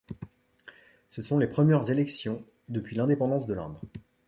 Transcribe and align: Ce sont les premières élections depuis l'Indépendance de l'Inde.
Ce 1.09 1.21
sont 1.21 1.37
les 1.37 1.45
premières 1.45 1.91
élections 1.91 2.43
depuis 2.69 2.95
l'Indépendance 2.95 3.45
de 3.45 3.53
l'Inde. 3.53 3.77